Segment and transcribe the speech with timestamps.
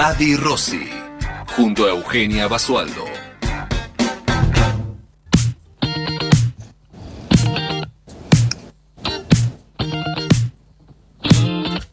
[0.00, 0.88] Adi Rossi,
[1.56, 3.04] junto a Eugenia Basualdo.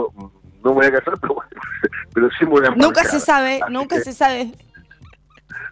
[0.65, 1.35] no me voy a casar, pero,
[2.13, 4.51] pero sí me voy a Nunca se sabe, nunca se sabe.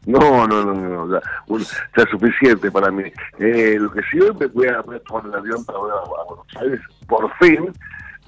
[0.06, 1.20] No, no, no, no,
[1.58, 3.04] ya, suficiente para mí.
[3.40, 6.48] Eh, lo que sí hoy me voy a, tomar el avión para volver a, Buenos
[6.58, 7.74] Aires, por fin,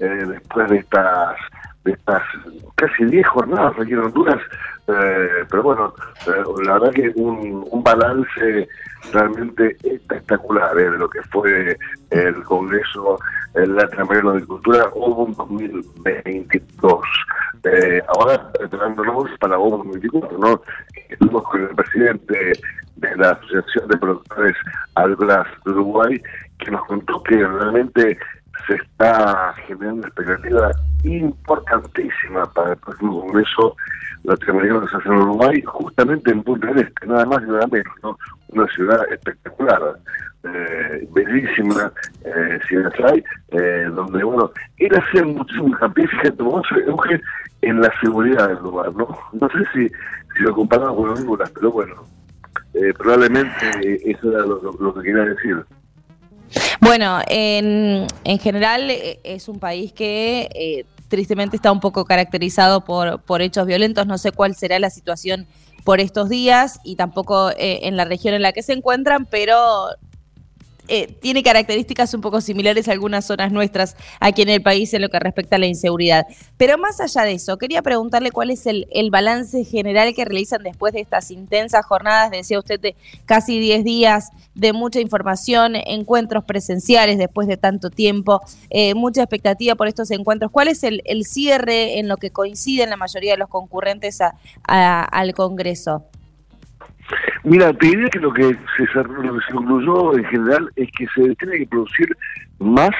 [0.00, 1.36] eh, después de estas
[1.84, 2.22] de estas
[2.74, 4.42] casi 10 jornadas aquí en Honduras,
[4.88, 5.94] eh, pero bueno,
[6.26, 8.68] eh, la verdad que un, un balance
[9.12, 11.76] realmente espectacular eh, de lo que fue
[12.10, 13.18] el Congreso
[13.64, 17.00] Latinoamericano de Cultura OVO 2022.
[17.64, 20.62] Eh, ahora, preparándonos para OVO 2024, ¿no?
[21.08, 22.52] Estuvimos con el presidente
[22.96, 24.56] de la Asociación de Productores
[24.94, 26.22] Agrícolas de Uruguay,
[26.58, 28.18] que nos contó que realmente
[28.66, 30.70] se está generando una expectativa
[31.04, 33.76] importantísima para el próximo Congreso
[34.24, 37.94] Latinoamericano de Asociación de Uruguay, justamente en Punta del Este, nada más y nada menos,
[38.02, 38.18] ¿no?
[38.48, 39.98] Una ciudad espectacular,
[40.54, 41.92] eh, bellísima,
[42.24, 46.66] eh, si hay, eh, donde, bueno, él hacía muchísimo hincapié, fíjate, vamos
[47.62, 49.08] en la seguridad del lugar, ¿no?
[49.32, 52.04] No sé si, si lo comparamos con Honduras, pero bueno,
[52.74, 55.64] eh, probablemente eso era lo que quería decir.
[56.80, 62.84] Bueno, en, en general eh, es un país que eh, tristemente está un poco caracterizado
[62.84, 64.06] por, por hechos violentos.
[64.06, 65.46] No sé cuál será la situación
[65.84, 69.88] por estos días y tampoco eh, en la región en la que se encuentran, pero
[70.88, 75.02] eh, tiene características un poco similares a algunas zonas nuestras aquí en el país en
[75.02, 76.26] lo que respecta a la inseguridad.
[76.56, 80.92] Pero más allá de eso, quería preguntarle cuál es el, balance general que realizan después
[80.92, 87.18] de estas intensas jornadas, decía usted, de casi 10 días de mucha información, encuentros presenciales
[87.18, 90.50] después de tanto tiempo, eh, mucha expectativa por estos encuentros.
[90.50, 94.18] ¿Cuál es el, cierre en lo que coinciden la mayoría de los concurrentes
[94.66, 96.04] al Congreso?
[97.44, 101.34] Mira, te diría que lo que se, lo se concluyó en general es que se
[101.36, 102.08] tiene que producir
[102.58, 102.90] más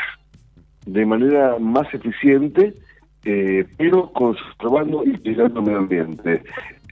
[0.87, 2.75] de manera más eficiente,
[3.25, 6.43] eh, pero conservando y cuidando el medio ambiente.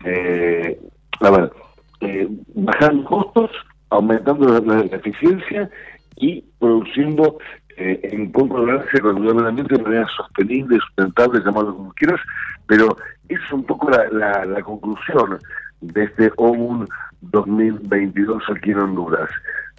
[0.04, 0.80] Eh,
[1.20, 1.52] a ver,
[2.00, 3.50] eh, bajando costos,
[3.90, 5.70] aumentando la, eficiencia
[6.16, 7.38] y produciendo
[7.76, 12.20] eh, en concordancia con el medio ambiente de manera sostenible, sustentable, llamarlo como quieras,
[12.66, 12.96] pero
[13.28, 15.38] es un poco la, la conclusión
[15.80, 16.88] de este OMUN
[17.20, 19.30] 2022 aquí en Honduras.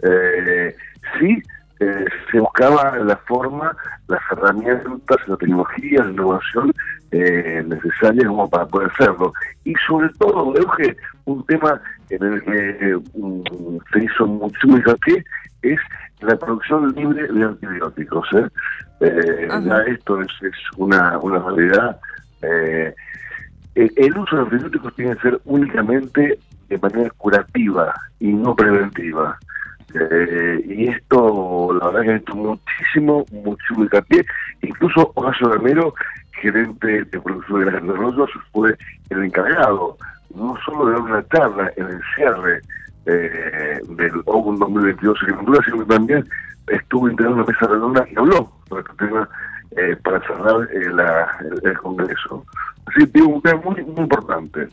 [0.01, 0.75] Eh,
[1.19, 1.42] sí,
[1.80, 3.75] eh, se buscaba la forma,
[4.07, 6.74] las herramientas, la tecnología, la innovación
[7.12, 9.33] eh, necesarias como para poder hacerlo.
[9.63, 10.95] Y sobre todo, que
[11.25, 12.98] un tema en el que
[13.91, 15.24] se hizo muchísimo hincapié
[15.62, 15.80] es
[16.21, 18.27] la producción libre de antibióticos.
[18.33, 18.48] ¿eh?
[19.01, 20.30] Eh, ya esto es,
[20.77, 22.00] una, una realidad.
[22.41, 22.94] Eh,
[23.75, 26.39] el, uso de antibióticos tiene que ser únicamente
[26.69, 29.38] de manera curativa y no preventiva.
[30.68, 34.25] y esto, la verdad que ha hecho muchísimo, muchísimo hincapié.
[34.62, 35.94] Incluso Horacio Ramero,
[36.42, 38.75] gerente de producción de grandes rollos, fue
[39.10, 39.98] el encargado
[40.36, 42.62] no solo de dar una charla en el cierre
[43.06, 46.30] eh, del OGUN 2022 Agricultura, sino que también
[46.68, 49.30] estuvo integrando una mesa redonda y habló sobre este tema
[49.77, 52.45] eh, para cerrar eh, el, Congreso.
[52.86, 54.68] Así que un tema muy, muy importante.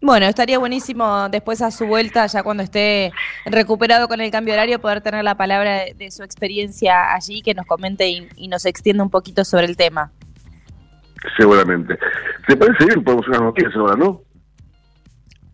[0.00, 3.12] Bueno, estaría buenísimo después a su vuelta, ya cuando esté
[3.46, 7.66] recuperado con el cambio horario, poder tener la palabra de, su experiencia allí, que nos
[7.66, 10.12] comente y, y, nos extienda un poquito sobre el tema.
[11.38, 11.98] Seguramente.
[12.46, 13.02] ¿Se parece bien?
[13.02, 14.25] Podemos hacer una noticia ahora, ¿no?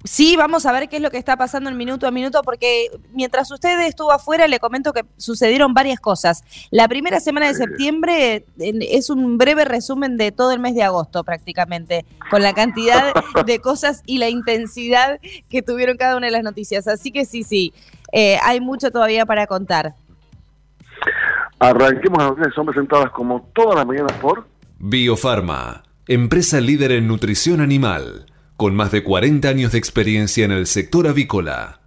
[0.05, 2.91] Sí, vamos a ver qué es lo que está pasando en minuto a minuto, porque
[3.13, 6.43] mientras usted estuvo afuera, le comento que sucedieron varias cosas.
[6.71, 11.23] La primera semana de septiembre es un breve resumen de todo el mes de agosto,
[11.23, 13.13] prácticamente, con la cantidad
[13.47, 16.89] de cosas y la intensidad que tuvieron cada una de las noticias.
[16.89, 17.73] Así que sí, sí,
[18.13, 19.95] eh, hay mucho todavía para contar.
[21.61, 24.49] Arranquemos las noticias, son presentadas como todas las mañanas por
[24.81, 28.27] Biofarma, empresa líder en nutrición animal
[28.63, 31.81] con más de 40 años de experiencia en el sector avícola.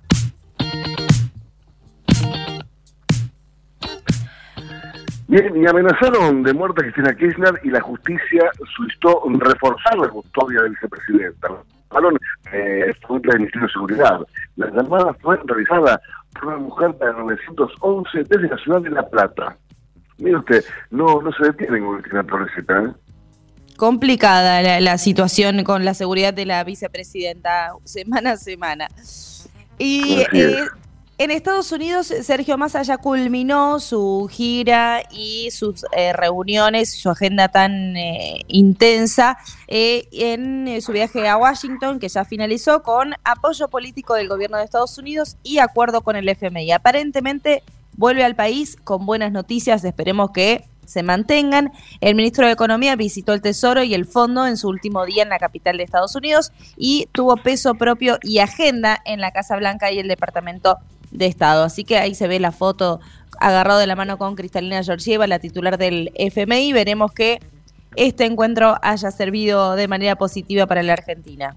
[5.29, 10.63] Bien, y amenazaron de muerte a Cristina Kirchner y la justicia solicitó reforzar la custodia
[10.63, 11.47] del vicepresidenta.
[11.91, 12.19] Hablaron
[12.51, 14.19] eh, del Ministerio de Seguridad.
[14.57, 16.01] La llamada fue realizada
[16.33, 19.55] por una mujer de 911 desde la ciudad de La Plata.
[20.17, 23.04] Mire usted, no, no se detienen con Cristina Torres, ¿eh?
[23.77, 28.87] Complicada la, situación con la seguridad de la vicepresidenta semana a semana.
[29.77, 30.65] Y eh,
[31.17, 37.49] en Estados Unidos, Sergio Massa ya culminó su gira y sus eh, reuniones, su agenda
[37.49, 39.37] tan eh, intensa
[39.67, 44.97] en su viaje a Washington, que ya finalizó con apoyo político del gobierno de Estados
[44.97, 46.71] Unidos y acuerdo con el FMI.
[46.71, 47.63] Aparentemente
[47.97, 51.71] vuelve al país con buenas noticias, esperemos que se mantengan.
[52.01, 55.29] El ministro de Economía visitó el Tesoro y el Fondo en su último día en
[55.29, 59.91] la capital de Estados Unidos y tuvo peso propio y agenda en la Casa Blanca
[59.91, 60.77] y el Departamento
[61.11, 61.63] de Estado.
[61.63, 62.99] Así que ahí se ve la foto
[63.39, 66.73] agarrado de la mano con Cristalina Georgieva, la titular del FMI.
[66.73, 67.39] Veremos que
[67.95, 71.55] este encuentro haya servido de manera positiva para la Argentina.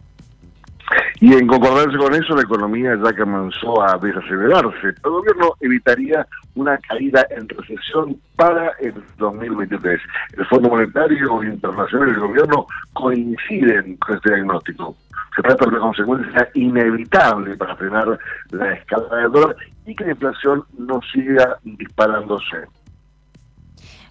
[1.20, 4.88] Y en concordancia con eso, la economía ya comenzó a desacelerarse.
[4.88, 10.00] El gobierno evitaría una caída en recesión para el 2023.
[10.37, 14.96] El Fondo Monetario Internacional y el gobierno coinciden con este diagnóstico.
[15.35, 18.19] Se trata de una consecuencia inevitable para frenar
[18.50, 19.56] la escala del dólar
[19.87, 22.67] y que la inflación no siga disparándose.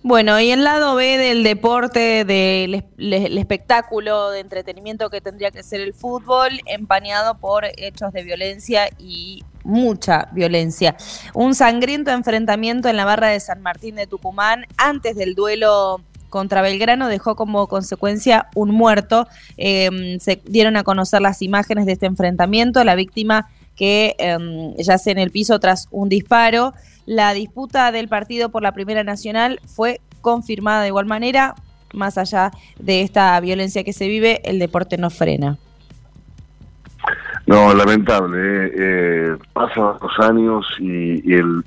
[0.03, 2.83] Bueno, y el lado B del deporte, del
[3.37, 9.43] espectáculo, de entretenimiento que tendría que ser el fútbol, empañado por hechos de violencia y
[9.63, 10.95] mucha violencia.
[11.33, 16.61] Un sangriento enfrentamiento en la barra de San Martín de Tucumán antes del duelo contra
[16.61, 19.27] Belgrano dejó como consecuencia un muerto.
[19.57, 22.83] Em, se dieron a conocer las imágenes de este enfrentamiento.
[22.83, 26.73] La víctima que em, yace en el piso tras un disparo.
[27.07, 31.55] La disputa del partido por la Primera Nacional fue confirmada de igual manera.
[31.93, 35.57] Más allá de esta violencia que se vive, el deporte no frena.
[37.45, 38.37] No, lamentable.
[38.37, 41.63] Eh, eh pasan los años y, el,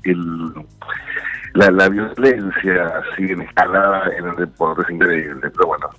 [1.55, 4.83] la, la, violencia sigue escalada en el deporte.
[4.83, 5.89] Es increíble, pero bueno.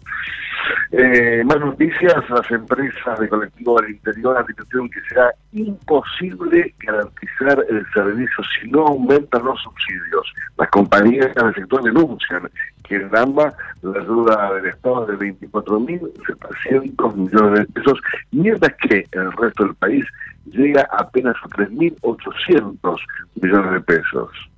[0.95, 7.87] Eh, más noticias, las empresas de colectivo del interior advirtieron que será imposible garantizar el
[7.95, 10.31] servicio si no aumentan los subsidios.
[10.59, 12.43] Las compañías del sector denuncian
[12.85, 17.99] que en ambas la ayuda del Estado es de 24.700 millones de pesos,
[18.31, 20.05] mientras que el resto del país
[20.45, 22.99] llega apenas a 3.800
[23.41, 24.52] millones de pesos.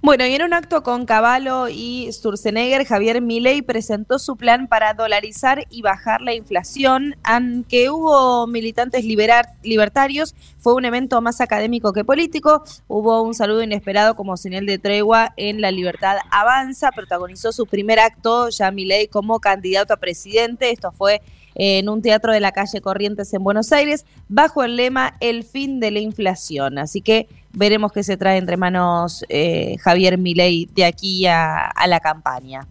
[0.00, 4.94] Bueno, y en un acto con Caballo y Sturzenegger, Javier Milei presentó su plan para
[4.94, 7.16] dolarizar y bajar la inflación.
[7.22, 12.62] Aunque hubo militantes libertarios, fue un evento más académico que político.
[12.88, 16.90] Hubo un saludo inesperado como señal de tregua en La Libertad Avanza.
[16.92, 20.70] Protagonizó su primer acto ya Milei como candidato a presidente.
[20.70, 21.22] Esto fue
[21.54, 25.80] en un teatro de la calle Corrientes en Buenos Aires, bajo el lema El fin
[25.80, 26.78] de la inflación.
[26.78, 32.00] Así que veremos qué se trae entre manos eh, Javier Milei de aquí a, la
[32.00, 32.66] campaña.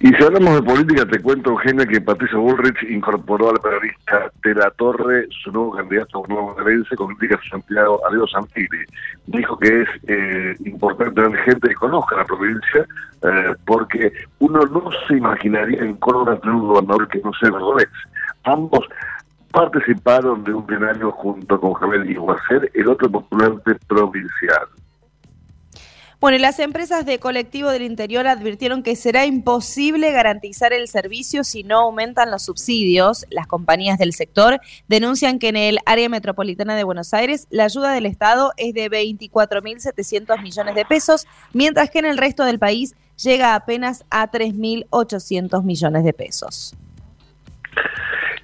[0.00, 4.54] Y si hablamos de política, te cuento, Eugenia, que Patricia Bullrich incorporó al periodista de
[4.54, 8.84] la Torre su nuevo candidato nuevo gerencia con críticas a Santiago Ariel Santini.
[9.26, 12.86] Dijo que es eh, importante tener gente que conozca la provincia,
[13.22, 17.88] eh, porque uno no se imaginaría en Córdoba tener un gobernador que no sea cordobés.
[18.44, 18.86] Ambos
[19.50, 24.66] participaron de un plenario junto con Javier Iguacer, el otro postulante provincial.
[26.26, 31.62] Bueno, las empresas de colectivo del interior advirtieron que será imposible garantizar el servicio si
[31.62, 33.26] no aumentan los subsidios.
[33.30, 37.92] Las compañías del sector denuncian que en el área metropolitana de Buenos Aires la ayuda
[37.92, 42.96] del Estado es de 24.700 millones de pesos, mientras que en el resto del país
[43.22, 46.74] llega apenas a 3.800 millones de pesos.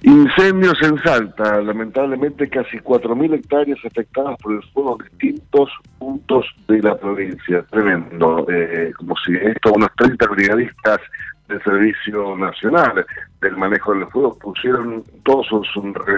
[0.03, 6.81] Incendios en Salta, lamentablemente casi 4.000 hectáreas afectadas por el fuego en distintos puntos de
[6.81, 7.63] la provincia.
[7.71, 10.99] Tremendo, eh, como si esto, unos 30 brigadistas
[11.47, 13.05] del Servicio Nacional
[13.39, 15.67] del Manejo del Fuego pusieron todos sus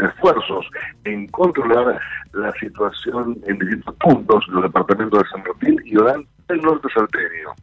[0.03, 0.65] esfuerzos
[1.03, 1.99] en controlar
[2.33, 6.87] la situación en distintos puntos de los departamentos de San Martín y Orán del norte
[6.91, 7.53] salteño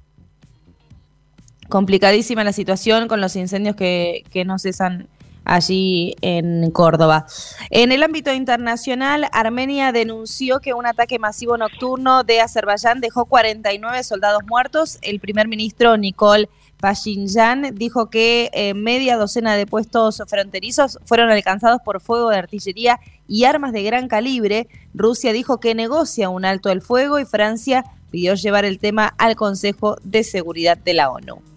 [1.68, 5.08] complicadísima la situación con los incendios que, que no cesan
[5.44, 7.26] allí en Córdoba.
[7.70, 14.02] En el ámbito internacional, Armenia denunció que un ataque masivo nocturno de Azerbaiyán dejó 49
[14.04, 14.98] soldados muertos.
[15.02, 16.48] El primer ministro Nicole
[16.82, 22.98] Pashinyan dijo que eh, media docena de puestos fronterizos fueron alcanzados por fuego de artillería
[23.28, 24.66] y armas de gran calibre.
[24.92, 29.36] Rusia dijo que negocia un alto el fuego y Francia pidió llevar el tema al
[29.36, 31.51] Consejo de Seguridad de la ONU.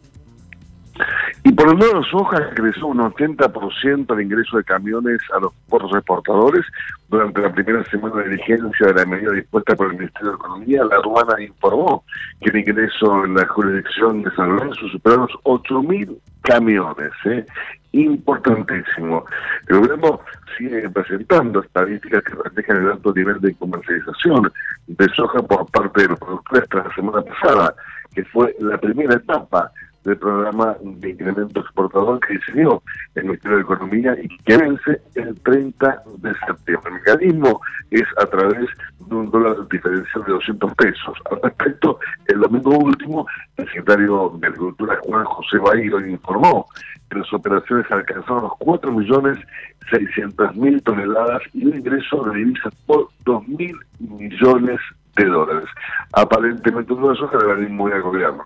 [1.44, 5.54] Y por el lado de soja creció un 80% el ingreso de camiones a los
[5.70, 6.66] puertos exportadores
[7.10, 10.84] durante la primera semana de vigencia de la medida dispuesta por el Ministerio de Economía.
[10.86, 12.04] La aduana informó
[12.42, 17.12] que el ingreso en la jurisdicción de San Lorenzo superó los 8.000 camiones.
[17.26, 17.46] ¿eh?
[17.92, 19.26] Importantísimo.
[19.68, 20.22] El gobierno
[20.58, 24.52] sigue presentando estadísticas que reflejan el alto nivel de comercialización
[24.88, 27.76] de soja por parte de los productores tras la semana pasada,
[28.14, 29.72] que fue la primera etapa
[30.06, 32.82] del programa de incremento exportador que diseñó
[33.16, 36.92] el Ministerio de Economía y que vence el 30 de septiembre.
[36.92, 37.60] El mecanismo
[37.90, 38.70] es a través
[39.00, 41.18] de un dólar diferencial de 200 pesos.
[41.32, 41.98] Al respecto,
[42.28, 43.26] el domingo último,
[43.58, 46.68] el secretario de Agricultura Juan José Bahiro informó
[47.10, 54.80] que las operaciones alcanzaron los 4.600.000 toneladas y un ingreso de divisas por 2.000 millones
[55.16, 55.70] de dólares.
[56.14, 58.46] Aparentemente todo eso se debe muy al gobierno,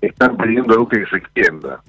[0.00, 1.82] están pidiendo algo que se extienda.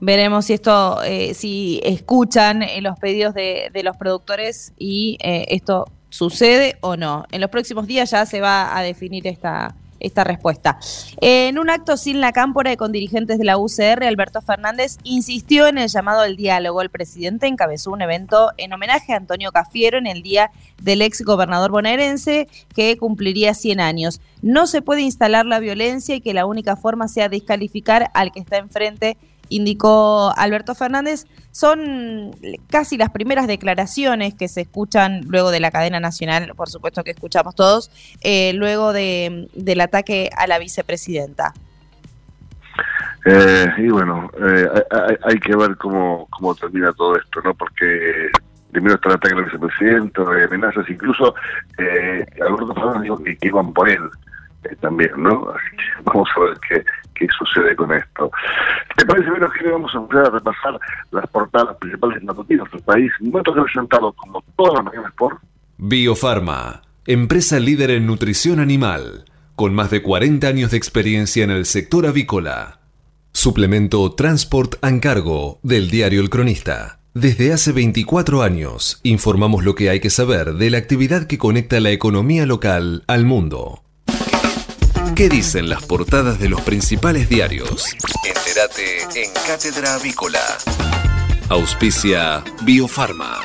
[0.00, 5.86] Veremos si esto, eh, si escuchan eh, los pedidos de, los productores y eh, esto
[6.08, 7.24] sucede o no.
[7.32, 10.78] En los próximos días ya se va a definir esta, esta respuesta.
[11.20, 15.66] En un acto sin la cámpora y con dirigentes de la UCR, Alberto Fernández insistió
[15.66, 16.82] en el llamado al diálogo.
[16.82, 20.50] El presidente encabezó un evento en homenaje a Antonio Cafiero en el día
[20.82, 24.20] del ex gobernador bonaerense que cumpliría 100 años.
[24.42, 28.40] No se puede instalar la violencia y que la única forma sea descalificar al que
[28.40, 29.16] está enfrente
[29.48, 32.30] indicó Alberto Fernández, son
[32.70, 37.10] casi las primeras declaraciones que se escuchan luego de la cadena nacional, por supuesto que
[37.10, 37.90] escuchamos todos,
[38.20, 41.52] eh, luego de, del ataque a la vicepresidenta.
[43.24, 44.68] Eh, y bueno, eh,
[45.24, 47.52] hay, que ver cómo, cómo termina todo esto, ¿no?
[47.54, 48.30] Porque
[48.70, 51.34] primero está el ataque a la vicepresidenta, amenazas, incluso
[52.40, 54.08] Alberto Fernández dijo que iban por él
[54.80, 55.50] también, ¿no?
[55.50, 56.84] Así que vamos a ver qué,
[57.14, 58.30] qué sucede con esto.
[58.96, 63.12] ¿Te parece bien que vamos a empezar a repasar las portadas principales noticias del país?
[63.20, 65.38] Momento presentado como todas las mañanas por
[65.80, 69.24] Biofarma, empresa líder en nutrición animal,
[69.54, 72.80] con más de 40 años de experiencia en el sector avícola.
[73.32, 76.98] Suplemento Transport and Cargo del diario El Cronista.
[77.14, 81.78] Desde hace 24 años informamos lo que hay que saber de la actividad que conecta
[81.78, 83.84] la economía local al mundo.
[85.14, 87.96] ¿Qué dicen las portadas de los principales diarios?
[88.24, 90.38] Entérate en Cátedra Avícola.
[91.48, 93.38] Auspicia Biofarma.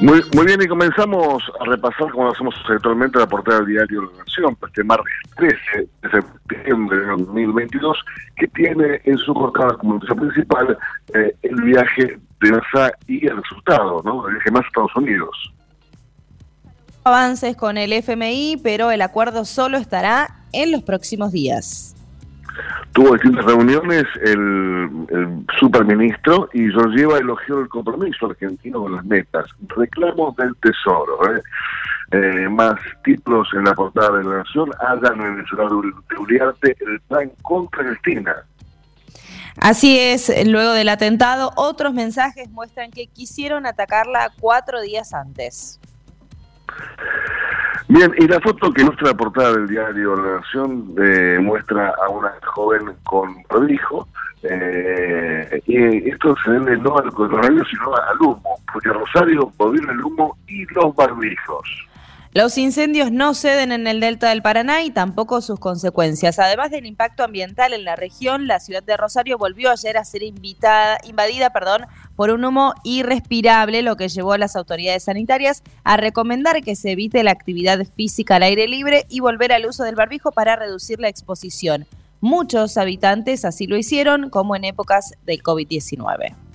[0.00, 4.02] Muy, muy bien, y comenzamos a repasar, como lo hacemos habitualmente, la portada del diario
[4.02, 5.56] La Nación, este martes 13
[6.02, 7.98] de septiembre de 2022,
[8.36, 10.78] que tiene en su portada como noticia principal
[11.14, 14.26] eh, el viaje de NASA y el resultado, ¿no?
[14.26, 15.52] El viaje más a Estados Unidos
[17.10, 21.94] avances con el FMI, pero el acuerdo solo estará en los próximos días.
[22.92, 24.88] Tuvo distintas reuniones el,
[25.58, 31.18] superministro y lleva elogió el compromiso argentino con las metas, reclamos del Tesoro.
[31.32, 31.40] ¿eh?
[32.12, 32.74] eh, más
[33.04, 38.34] títulos en la portada de la Nación, hayan mencionado de Uriarte el plan contra Cristina.
[39.56, 45.80] Así es, luego del atentado, otros mensajes muestran que quisieron atacarla cuatro días antes.
[47.88, 52.32] Bien, y la foto que la portada del diario La Nación eh, muestra a una
[52.44, 53.34] joven con
[53.68, 54.06] hijo
[54.42, 60.00] eh, y esto se debe no al coronavirus, sino al humo, porque Rosario volvió el
[60.02, 61.89] humo y los barbijos.
[62.32, 66.38] Los incendios no ceden en el delta del Paraná y tampoco sus consecuencias.
[66.38, 70.22] Además del impacto ambiental en la región, la ciudad de Rosario volvió ayer a ser
[70.22, 75.96] invitada, invadida perdón, por un humo irrespirable, lo que llevó a las autoridades sanitarias a
[75.96, 79.96] recomendar que se evite la actividad física al aire libre y volver al uso del
[79.96, 81.88] barbijo para reducir la exposición.
[82.20, 86.49] Muchos habitantes así lo hicieron, como en épocas del COVID-19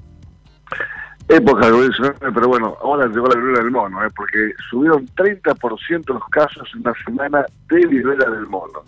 [1.27, 1.71] época
[2.19, 4.09] pero bueno, ahora llegó la viruela del mono, ¿eh?
[4.15, 8.83] porque subieron 30% los casos en una semana de viruela del mono.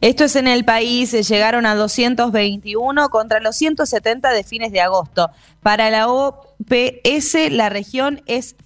[0.00, 4.80] Esto es en el país, eh, llegaron a 221 contra los 170 de fines de
[4.80, 5.30] agosto.
[5.62, 8.56] Para la OPS, la región es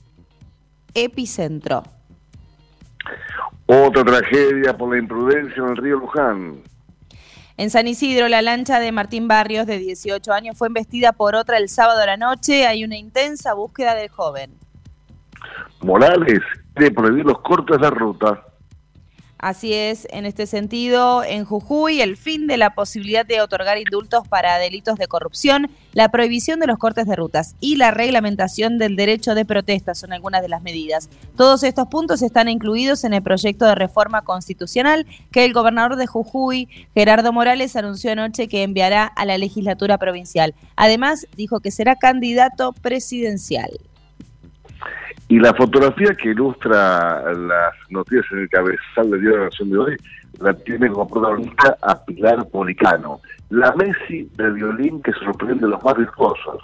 [0.95, 1.85] epicentro.
[3.67, 6.57] Otra tragedia por la imprudencia en el río Luján.
[7.59, 11.57] En San Isidro, la lancha de Martín Barrios, de 18 años, fue embestida por otra
[11.57, 12.67] el sábado a la noche.
[12.67, 14.51] Hay una intensa búsqueda del joven.
[15.81, 16.43] Morales
[16.75, 18.45] quiere prohibir los cortes de ruta.
[19.39, 24.27] Así es, en este sentido, en Jujuy, el fin de la posibilidad de otorgar indultos
[24.27, 28.97] para delitos de corrupción, la prohibición de los cortes de rutas y la reglamentación del
[28.97, 31.11] derecho de protesta son algunas de las medidas.
[31.37, 36.07] Todos estos puntos están incluidos en el proyecto de reforma constitucional que el gobernador de
[36.07, 40.55] Jujuy, Gerardo Morales, anunció anoche que enviará a la legislatura provincial.
[40.77, 43.71] Además, dijo que será candidato presidencial.
[45.29, 49.71] Y la fotografía que ilustra las noticias en el cabezal del Día de la Nación
[49.71, 49.97] de hoy
[50.41, 55.83] la tiene como protagonista a Pilar Policano, la Messi del violín que sorprende a los
[55.83, 56.63] más virtuosos.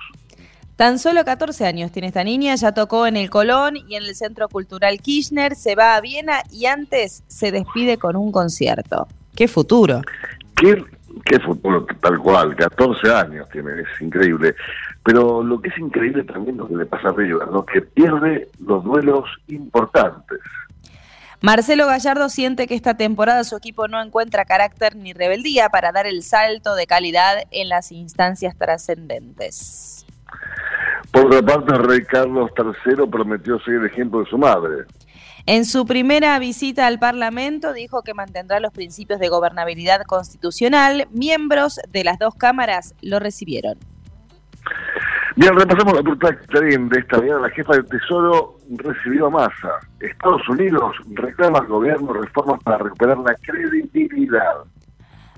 [0.76, 4.14] Tan solo 14 años tiene esta niña, ya tocó en el Colón y en el
[4.14, 9.06] Centro Cultural Kirchner, se va a Viena y antes se despide con un concierto.
[9.36, 10.00] ¡Qué futuro!
[10.56, 10.82] ¿Qué,
[11.24, 12.56] qué futuro tal cual?
[12.56, 14.54] 14 años tiene, es increíble.
[15.04, 18.84] Pero lo que es increíble también lo que le pasa a River, que pierde los
[18.84, 20.38] duelos importantes.
[21.40, 26.06] Marcelo Gallardo siente que esta temporada su equipo no encuentra carácter ni rebeldía para dar
[26.06, 30.06] el salto de calidad en las instancias trascendentes.
[31.10, 34.84] Por otra parte, el rey Carlos III prometió seguir el ejemplo de su madre.
[35.44, 41.08] En su primera visita al Parlamento dijo que mantendrá los principios de gobernabilidad constitucional.
[41.10, 43.76] Miembros de las dos cámaras lo recibieron.
[45.34, 47.40] Bien, repasamos la puerta de esta mañana.
[47.40, 49.80] La jefa del Tesoro recibió a Massa.
[50.00, 54.64] Estados Unidos reclama al gobierno reformas para recuperar la credibilidad.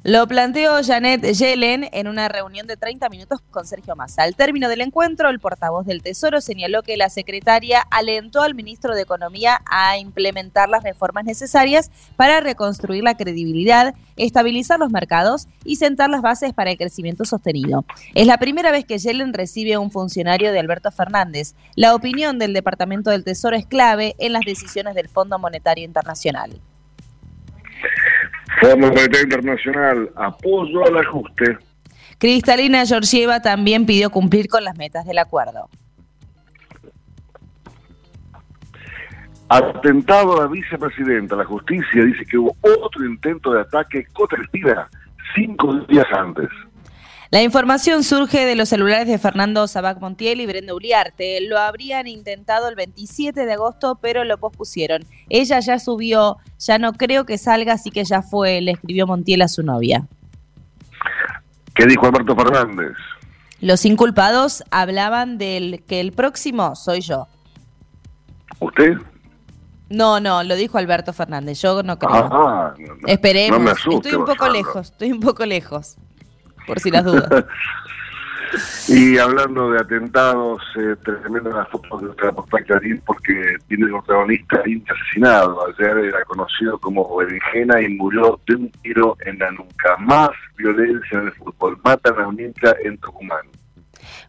[0.07, 4.25] Lo planteó Janet Yellen en una reunión de 30 minutos con Sergio Massa.
[4.25, 8.95] Al término del encuentro, el portavoz del Tesoro señaló que la secretaria alentó al ministro
[8.95, 15.77] de Economía a implementar las reformas necesarias para reconstruir la credibilidad, estabilizar los mercados y
[15.77, 17.87] sentar las bases para el crecimiento sostenido.
[18.15, 21.55] Es la primera vez que Yellen recibe a un funcionario de Alberto Fernández.
[21.77, 26.61] La opinión del Departamento del Tesoro es clave en las decisiones del Fondo Monetario Internacional.
[28.61, 31.59] Fondo Monetario Internacional, apoyo al ajuste.
[32.19, 35.69] Cristalina Georgieva también pidió cumplir con las metas del acuerdo.
[39.49, 44.39] Atentado a la vicepresidenta, la justicia dice que hubo otro intento de ataque contra
[45.35, 46.49] cinco días antes.
[47.35, 51.41] La información surge de los celulares de Fernando Sabac Montiel y Brenda Uliarte.
[51.41, 55.05] Lo habrían intentado el 27 de agosto, pero lo pospusieron.
[55.29, 59.43] Ella ya subió, ya no creo que salga, así que ya fue, le escribió Montiel
[59.43, 60.07] a su novia.
[61.75, 62.93] ¿Qué dijo Alberto Fernández?
[63.61, 67.27] Los inculpados hablaban del que el próximo soy yo.
[68.61, 68.93] ¿Usted?
[69.91, 71.61] No, no, lo dijo Alberto Fernández.
[71.61, 72.29] Yo no creo.
[72.31, 72.75] Ah,
[73.09, 73.77] Esperemos.
[73.91, 75.97] estoy un poco lejos, estoy un poco lejos
[76.67, 77.29] por si las dudas.
[78.89, 82.33] y hablando de atentados, eh, tremenda la foto de nuestra
[82.65, 85.67] Clarín porque tiene un protagonista asesinado.
[85.67, 89.97] Ayer era conocido como Berenjena y murió de un tiro en la nuca.
[89.99, 91.79] Más violencia en el fútbol.
[91.85, 93.47] Matan a un hincha en Tucumán.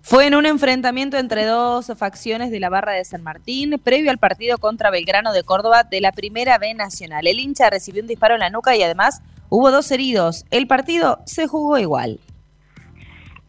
[0.02, 4.18] Fue en un enfrentamiento entre dos facciones de la barra de San Martín, previo al
[4.18, 7.28] partido contra Belgrano de Córdoba de la Primera B Nacional.
[7.28, 10.46] El hincha recibió un disparo en la nuca y además Hubo dos heridos.
[10.52, 12.20] El partido se jugó igual.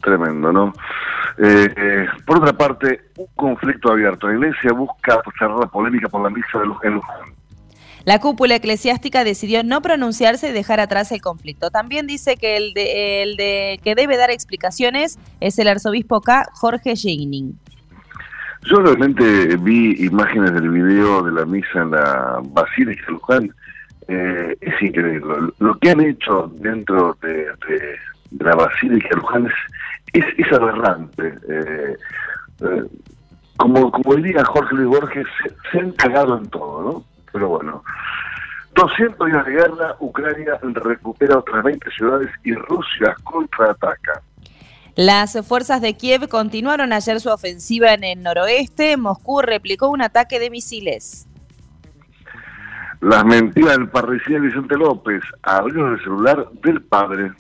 [0.03, 0.73] Tremendo, ¿no?
[1.39, 4.29] Eh, eh, por otra parte, un conflicto abierto.
[4.29, 6.77] La iglesia busca cerrar la polémica por la misa de los
[8.07, 11.73] La cúpula eclesiástica decidió no pronunciarse y dejar atrás el conflicto.
[11.73, 16.47] También dice que el, de, el de, que debe dar explicaciones es el arzobispo K.
[16.53, 17.59] Jorge Jeining.
[18.62, 23.53] Yo realmente vi imágenes del video de la misa en la Basílica Luján.
[24.07, 25.53] Eh, es increíble.
[25.59, 27.49] Lo, que han hecho dentro de,
[28.38, 29.49] la Basílica Luján
[30.12, 31.35] es, es, aberrante.
[31.49, 31.97] Eh,
[32.61, 32.83] eh,
[33.57, 35.27] como, como diría Jorge Luis Borges,
[35.73, 37.15] se, han cagado en todo, ¿no?
[37.33, 37.83] Pero bueno.
[38.75, 44.21] 200 días de guerra, Ucrania recupera otras 20 ciudades y Rusia contraataca.
[44.97, 48.97] Las fuerzas de Kiev continuaron ayer su ofensiva en el noroeste.
[48.97, 51.27] Moscú replicó un ataque de misiles.
[53.01, 57.33] Las mentiras del parricida Vicente López abrió el celular del padre.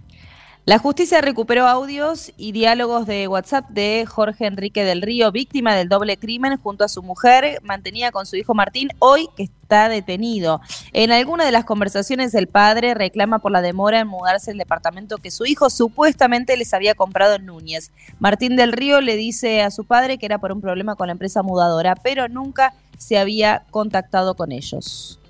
[0.66, 5.88] La justicia recuperó audios y diálogos de WhatsApp de Jorge Enrique del Río, víctima del
[5.88, 10.60] doble crimen junto a su mujer, mantenía con su hijo Martín, hoy que está detenido.
[10.92, 15.18] En alguna de las conversaciones el padre reclama por la demora en mudarse al departamento
[15.18, 17.92] que su hijo supuestamente les había comprado en Núñez.
[18.18, 21.12] Martín del Río le dice a su padre que era por un problema con la
[21.12, 25.20] empresa mudadora, pero nunca se había contactado con ellos.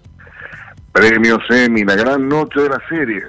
[0.93, 3.25] Premio Semi, la gran noche de las series.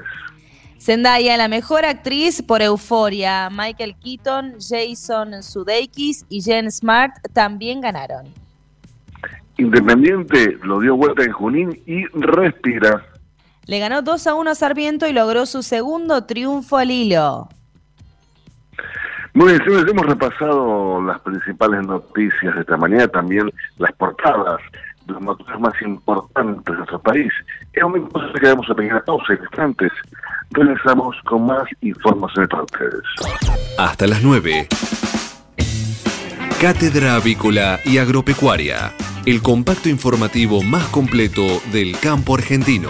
[0.87, 3.49] Zendaya, la mejor actriz por Euforia.
[3.51, 8.27] Michael Keaton, Jason Sudeikis y Jen Smart también ganaron.
[9.57, 13.05] Independiente lo dio vuelta en Junín y respira.
[13.65, 17.49] Le ganó 2 a 1 a Sarmiento y logró su segundo triunfo al hilo.
[19.33, 24.61] Muy bien, señores, hemos repasado las principales noticias de esta mañana, también las portadas
[25.05, 27.33] de los noticias más importantes de nuestro país.
[27.73, 29.91] Es un momento que quedamos a pequeña pausa y instantes.
[30.51, 33.03] Regresamos con más información para ustedes.
[33.77, 34.67] Hasta las 9.
[36.61, 38.91] Cátedra Avícola y Agropecuaria,
[39.25, 42.89] el compacto informativo más completo del campo argentino.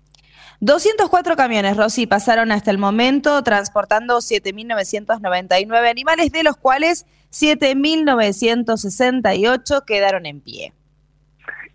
[0.60, 10.26] 204 camiones, Rosy, pasaron hasta el momento transportando 7.999 animales, de los cuales 7.968 quedaron
[10.26, 10.72] en pie.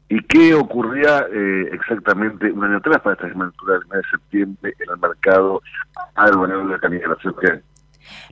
[0.08, 4.76] ¿Y qué ocurría eh, exactamente un año atrás para esta altura del mes de septiembre
[4.80, 5.64] en el mercado
[6.14, 7.64] aduanero de cancelación?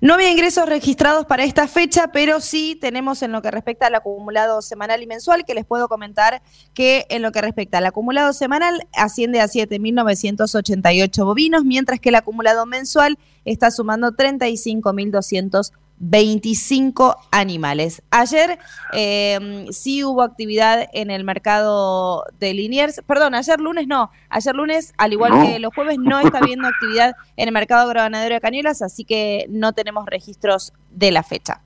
[0.02, 3.96] No había ingresos registrados para esta fecha, pero sí tenemos en lo que respecta al
[3.96, 6.42] acumulado semanal y mensual, que les puedo comentar
[6.74, 12.16] que en lo que respecta al acumulado semanal asciende a 7.988 bovinos, mientras que el
[12.16, 18.02] acumulado mensual está sumando 35.200 25 animales.
[18.12, 18.60] Ayer
[18.94, 24.94] eh, sí hubo actividad en el mercado de Liniers, perdón, ayer lunes no, ayer lunes,
[24.98, 28.82] al igual que los jueves, no está habiendo actividad en el mercado agroganadero de Cañuelas,
[28.82, 31.62] así que no tenemos registros de la fecha.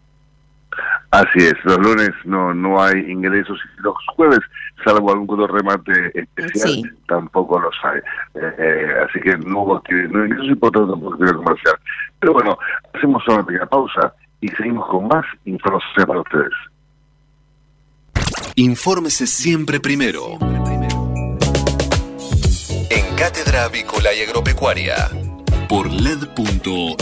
[1.10, 4.40] Así es, los lunes no no hay ingresos y los jueves,
[4.84, 8.00] salvo algún remate especial, tampoco los hay.
[8.36, 11.76] Eh, eh, así que no hubo actividad, no ingresos importantes tampoco actividad comercial.
[12.20, 12.58] Pero bueno,
[12.94, 16.54] hacemos una pequeña pausa y seguimos con más información para ustedes.
[18.56, 20.40] Infórmese siempre primero.
[22.90, 24.96] En Cátedra Avícola y Agropecuaria.
[25.70, 26.98] Por LED.fm.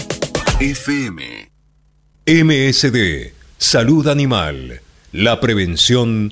[2.27, 3.33] MSD.
[3.57, 4.81] Salud Animal.
[5.11, 6.31] La prevención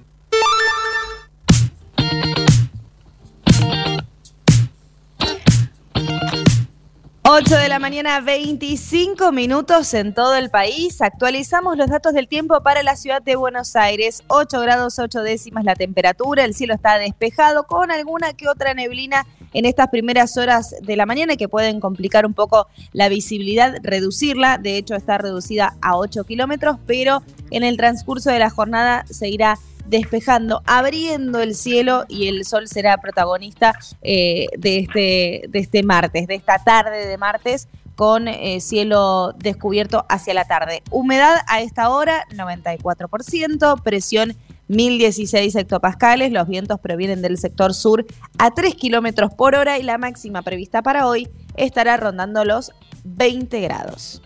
[7.33, 11.01] 8 de la mañana, 25 minutos en todo el país.
[11.01, 14.21] Actualizamos los datos del tiempo para la ciudad de Buenos Aires.
[14.27, 19.25] 8 grados 8 décimas la temperatura, el cielo está despejado con alguna que otra neblina
[19.53, 24.57] en estas primeras horas de la mañana que pueden complicar un poco la visibilidad, reducirla.
[24.57, 29.29] De hecho, está reducida a 8 kilómetros, pero en el transcurso de la jornada se
[29.29, 29.57] irá
[29.91, 36.27] despejando, abriendo el cielo y el sol será protagonista eh, de, este, de este martes,
[36.27, 40.81] de esta tarde de martes con eh, cielo descubierto hacia la tarde.
[40.91, 44.33] Humedad a esta hora 94%, presión
[44.69, 48.05] 1016 hectopascales, los vientos provienen del sector sur
[48.37, 51.27] a 3 kilómetros por hora y la máxima prevista para hoy
[51.57, 52.71] estará rondando los
[53.03, 54.21] 20 grados.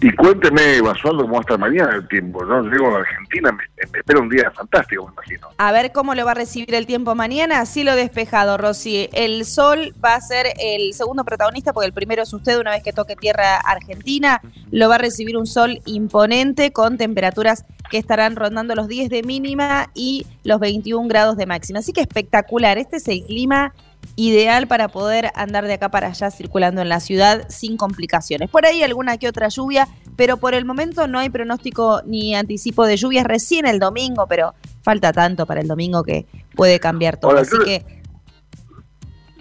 [0.00, 2.44] Y cuénteme, Basualdo, cómo va mañana el tiempo.
[2.46, 5.48] Yo llego a la Argentina, me, me espera un día fantástico, me imagino.
[5.56, 7.64] A ver cómo lo va a recibir el tiempo mañana.
[7.64, 9.08] Cielo despejado, Rosy.
[9.12, 12.82] El sol va a ser el segundo protagonista, porque el primero es usted una vez
[12.82, 14.40] que toque tierra argentina.
[14.70, 19.22] Lo va a recibir un sol imponente con temperaturas que estarán rondando los 10 de
[19.22, 21.78] mínima y los 21 grados de máxima.
[21.78, 22.78] Así que espectacular.
[22.78, 23.72] Este es el clima
[24.16, 28.48] ideal para poder andar de acá para allá circulando en la ciudad sin complicaciones.
[28.50, 32.86] Por ahí alguna que otra lluvia, pero por el momento no hay pronóstico ni anticipo
[32.86, 33.24] de lluvias.
[33.24, 37.36] Recién el domingo, pero falta tanto para el domingo que puede cambiar todo.
[37.36, 37.84] Así yo que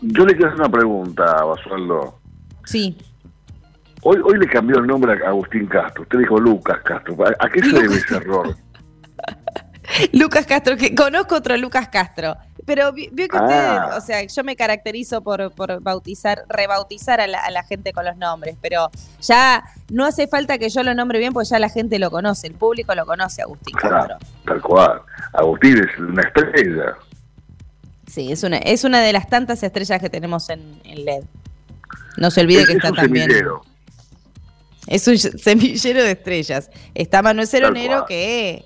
[0.01, 2.19] Yo le quiero hacer una pregunta, Basualdo.
[2.65, 2.97] sí.
[4.05, 6.01] Hoy, hoy le cambió el nombre a Agustín Castro.
[6.03, 7.15] Usted dijo Lucas Castro.
[7.25, 8.53] ¿A, a qué se debe ese error?
[10.11, 12.35] Lucas Castro, que conozco otro Lucas Castro.
[12.65, 13.95] Pero vi- vio que usted, Ah.
[13.97, 18.05] o sea, yo me caracterizo por, por bautizar, rebautizar a la, a la gente con
[18.05, 18.89] los nombres, pero
[19.21, 22.47] ya no hace falta que yo lo nombre bien, porque ya la gente lo conoce,
[22.47, 23.75] el público lo conoce, Agustín.
[23.75, 25.01] Claro, tal cual.
[25.33, 26.95] Agustín es una estrella.
[28.07, 31.23] Sí, es una, es una de las tantas estrellas que tenemos en, en LED.
[32.17, 33.25] No se olvide Es- que es está un también.
[33.29, 33.61] semillero.
[34.87, 36.69] Es un semillero de estrellas.
[36.93, 38.65] Está Manuel Ceronero que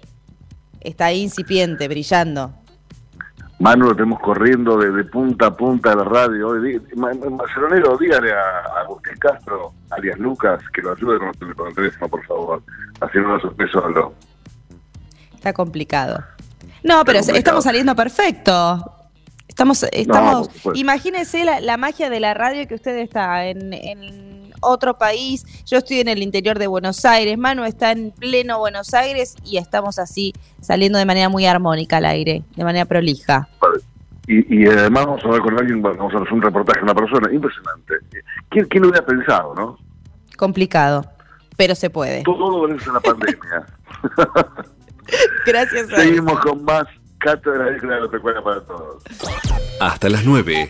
[0.82, 2.54] está ahí incipiente, brillando.
[3.60, 6.50] Manu lo tenemos corriendo de, de punta a punta de la radio.
[6.50, 8.38] Hoy, di- Ma- Ma- Maceronero, dígale a,
[8.78, 12.62] a Agustín Castro, alias Lucas, que lo ayude con, el- con el teléfono, por favor.
[13.02, 14.14] Así no lo solo.
[15.34, 16.18] Está complicado.
[16.84, 17.38] No, pero complicado.
[17.38, 18.94] estamos saliendo perfecto.
[19.48, 20.48] Estamos, estamos.
[20.48, 20.74] supuesto.
[20.80, 25.46] imagínese la, la magia de la radio que usted está en, en otro país.
[25.66, 27.38] Yo estoy en el interior de Buenos Aires.
[27.38, 32.06] Manu está en pleno Buenos Aires y estamos así saliendo de manera muy armónica al
[32.06, 33.48] aire, de manera prolija.
[34.28, 36.96] Y, y además vamos a hablar con alguien, vamos a hacer un reportaje a una
[36.96, 37.34] persona.
[37.34, 37.94] Impresionante.
[38.50, 39.78] ¿Quién, quién lo hubiera pensado, no?
[40.38, 41.06] Complicado,
[41.56, 42.24] pero se puede.
[42.24, 43.66] Todo obedece a la pandemia.
[45.46, 46.86] Gracias a Seguimos con más
[47.20, 49.04] Cátedra de la Pecuaria para Todos.
[49.80, 50.70] Hasta las 9.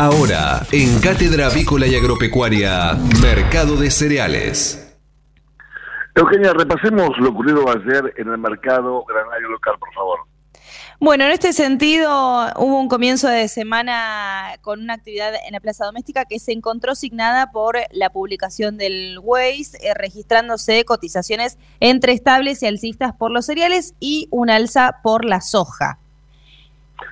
[0.00, 4.96] Ahora, en Cátedra Avícola y Agropecuaria, Mercado de Cereales.
[6.14, 10.20] Eugenia, repasemos lo ocurrido ayer en el mercado granario local, por favor.
[11.00, 12.08] Bueno, en este sentido,
[12.54, 16.94] hubo un comienzo de semana con una actividad en la Plaza Doméstica que se encontró
[16.94, 23.46] signada por la publicación del Waze, eh, registrándose cotizaciones entre estables y alcistas por los
[23.46, 25.98] cereales y un alza por la soja.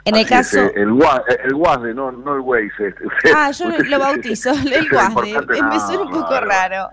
[0.04, 0.58] En el Así es, caso...
[0.60, 2.88] eh, el, eh, el guasde, no, no el Waze.
[3.04, 5.34] Usted- Ah, yo lo bautizo, el guasde.
[5.48, 6.40] Me no, suena un poco no.
[6.40, 6.88] raro.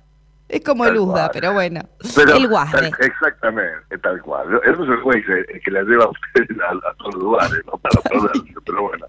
[0.50, 1.82] Es como el USDA, pero bueno.
[2.16, 2.92] Pero- el guasde.
[2.92, 4.60] tal- Exactamente, tal cual.
[4.64, 7.60] Eso es el Waze el que la lleva a usted a, a todos los lugares,
[7.66, 7.78] ¿no?
[7.78, 9.06] Para perderse, pero bueno.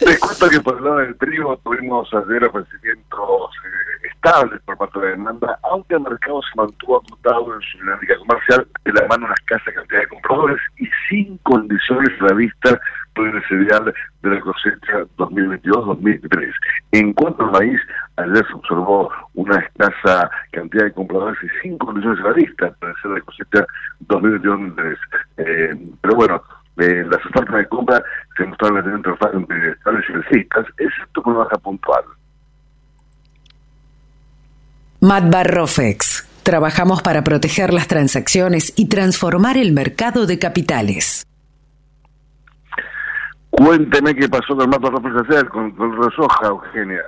[0.00, 4.98] Les cuento que por el lado del trigo tuvimos ayer ofrecimientos eh, estables por parte
[4.98, 9.06] de la demanda, aunque el mercado se mantuvo acotado en su dinámica comercial de la
[9.08, 12.80] mano una escasa cantidad de compradores y sin condiciones a la vista
[13.14, 16.52] por el cereal de la cosecha 2022-2023.
[16.92, 17.80] En cuanto al maíz,
[18.16, 22.92] ayer se observó una escasa cantidad de compradores y sin condiciones a la vista para
[22.92, 23.66] hacer la cosecha
[24.08, 24.96] 2022-2023.
[25.36, 26.42] Eh, pero bueno,
[26.78, 28.02] eh, las ofertas de compra
[28.36, 32.04] se mostraron estables y alcistas, excepto por baja puntual.
[35.00, 36.26] Matbarrofex.
[36.42, 41.26] Trabajamos para proteger las transacciones y transformar el mercado de capitales.
[43.50, 47.02] Cuénteme qué pasó con el mapa de con, con el soja, Eugenia.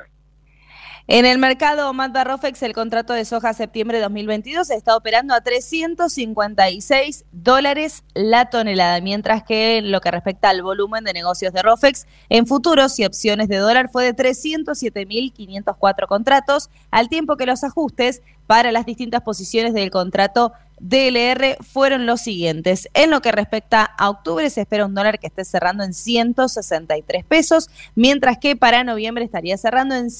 [1.14, 5.42] En el mercado Mata Rofex, el contrato de soja septiembre de 2022 está operando a
[5.42, 11.60] 356 dólares la tonelada, mientras que en lo que respecta al volumen de negocios de
[11.60, 17.62] Rofex, en futuros y opciones de dólar fue de 307.504 contratos, al tiempo que los
[17.62, 22.88] ajustes para las distintas posiciones del contrato DLR fueron los siguientes.
[22.94, 27.24] En lo que respecta a octubre, se espera un dólar que esté cerrando en 163
[27.26, 30.10] pesos, mientras que para noviembre estaría cerrando en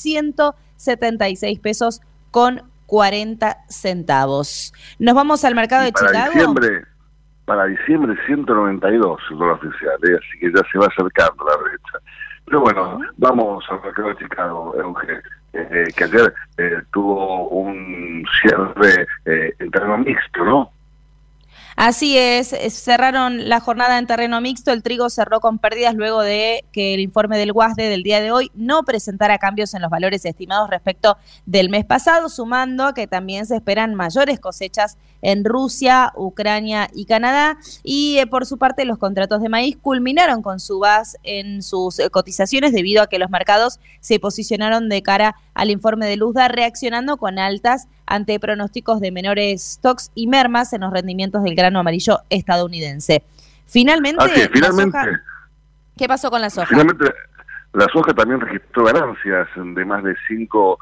[0.82, 4.72] 176 pesos con 40 centavos.
[4.98, 6.32] Nos vamos al mercado de para Chicago.
[6.32, 6.84] Diciembre,
[7.44, 10.18] para diciembre 192 el dólar oficial, ¿eh?
[10.18, 11.98] así que ya se va acercando la brecha.
[12.44, 15.20] Pero bueno, vamos al mercado de Chicago, Eugenio,
[15.52, 20.70] eh, que ayer eh, tuvo un cierre eh, en terreno mixto, ¿no?
[21.76, 26.20] Así es, es, cerraron la jornada en terreno mixto, el trigo cerró con pérdidas luego
[26.20, 29.90] de que el informe del WASDE del día de hoy no presentara cambios en los
[29.90, 35.44] valores estimados respecto del mes pasado, sumando a que también se esperan mayores cosechas en
[35.44, 37.56] Rusia, Ucrania y Canadá.
[37.82, 42.10] Y eh, por su parte, los contratos de maíz culminaron con subas en sus eh,
[42.10, 47.16] cotizaciones debido a que los mercados se posicionaron de cara al informe de Luzda, reaccionando
[47.16, 52.20] con altas ante pronósticos de menores stocks y mermas en los rendimientos del grano amarillo
[52.30, 53.22] estadounidense.
[53.66, 54.22] Finalmente,
[54.92, 55.20] soja-
[55.96, 56.66] ¿qué pasó con la soja?
[56.68, 57.12] Finalmente,
[57.74, 60.78] la soja también registró ganancias de más de 5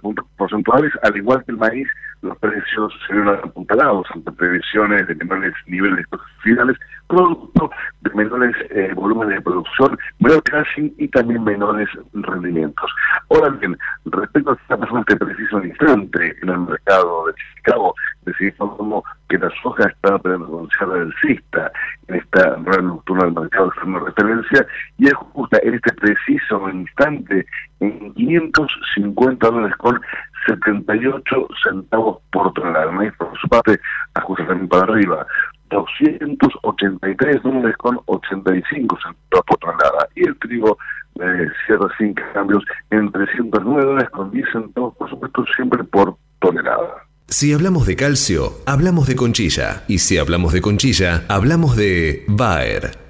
[0.00, 1.88] puntos porcentuales, al igual que el maíz,
[2.22, 7.70] los precios se vieron apuntalados ante previsiones de menores niveles de costos finales, producto
[8.02, 12.90] de menores eh, volúmenes de producción, menor cashing y también menores rendimientos.
[13.30, 17.94] Ahora bien, respecto a que pasando en este preciso instante en el mercado de Chicago,
[18.22, 21.72] decimos como que la soja está pronunciada del CISTA
[22.08, 24.66] en esta rueda nocturna del mercado de referencia
[24.98, 27.46] y es justa en este preciso instante
[27.80, 30.00] en 550 dólares con
[30.46, 32.86] 78 centavos por tonelada.
[32.86, 33.78] El maíz, por su parte,
[34.14, 35.26] ajusta también para arriba.
[35.70, 40.08] 283 dólares con 85 centavos por tonelada.
[40.14, 40.78] Y el trigo
[41.20, 47.04] eh, cierra sin cambios en 309 dólares con 10 centavos, por supuesto, siempre por tonelada.
[47.28, 49.84] Si hablamos de calcio, hablamos de conchilla.
[49.86, 53.09] Y si hablamos de conchilla, hablamos de Bayer.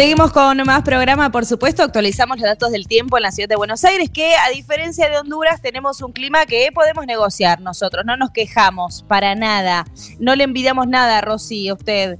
[0.00, 3.56] Seguimos con más programa, por supuesto, actualizamos los datos del tiempo en la ciudad de
[3.56, 8.16] Buenos Aires, que a diferencia de Honduras tenemos un clima que podemos negociar nosotros, no
[8.16, 9.84] nos quejamos para nada,
[10.18, 12.18] no le envidiamos nada, Rosy, a usted.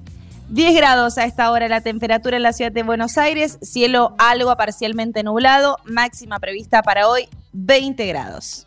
[0.50, 4.54] 10 grados a esta hora la temperatura en la ciudad de Buenos Aires, cielo algo
[4.58, 8.66] parcialmente nublado, máxima prevista para hoy 20 grados.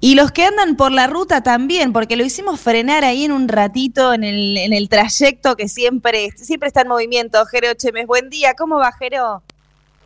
[0.00, 3.48] Y los que andan por la ruta también, porque lo hicimos frenar ahí en un
[3.48, 7.44] ratito en el, en el trayecto que siempre, siempre está en movimiento.
[7.46, 8.54] Jero Chemes, buen día.
[8.54, 9.42] ¿Cómo va, Jero?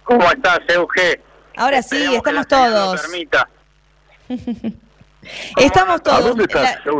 [0.04, 1.20] ¿Cómo estás, Euge?
[1.56, 3.00] Ahora sí, que estamos la todos.
[3.02, 3.48] permita.
[5.56, 6.24] Estamos ¿A todos.
[6.24, 6.78] dónde estás?
[6.84, 6.92] La-?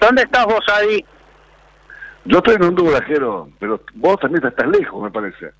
[0.00, 1.04] ¿Dónde estás vos ahí?
[2.24, 5.52] Yo estoy en Honduras, Jero, pero vos también estás lejos, me parece.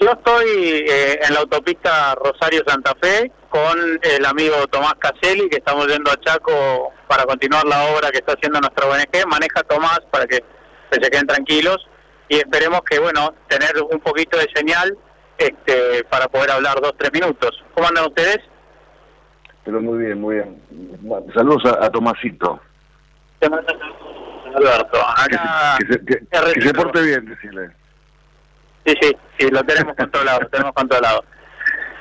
[0.00, 0.46] Yo estoy
[0.88, 6.16] eh, en la autopista Rosario-Santa Fe con el amigo Tomás Caselli, que estamos yendo a
[6.20, 9.26] Chaco para continuar la obra que está haciendo nuestra ONG.
[9.28, 10.42] Maneja Tomás para que,
[10.90, 11.86] se queden tranquilos
[12.28, 14.96] y esperemos que, bueno, tener un poquito de señal
[15.36, 17.50] este, para poder hablar dos, tres minutos.
[17.74, 18.38] ¿Cómo andan ustedes?
[19.64, 20.60] Pero muy bien, muy bien.
[21.34, 22.58] Saludos a, a Tomasito.
[23.42, 24.98] Alberto.
[25.28, 25.76] Que Acá...
[25.78, 27.70] se, que se- que- se porte bien, decirle.
[28.84, 31.24] Sí, sí, sí, lo tenemos controlado, lo tenemos controlado.